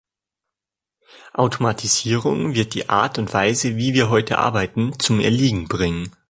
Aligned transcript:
Automatisierung 1.35 2.55
wird 2.55 2.73
die 2.73 2.89
Art 2.89 3.19
und 3.19 3.31
Weise, 3.35 3.77
wie 3.77 3.93
wir 3.93 4.09
heute 4.09 4.39
arbeiten, 4.39 4.97
zum 4.97 5.19
Erliegen 5.19 5.67
bringen. 5.67 6.11